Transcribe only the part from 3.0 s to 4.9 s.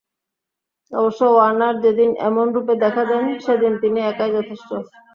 দেন, সেদিন তিনি একাই যথেষ্ট।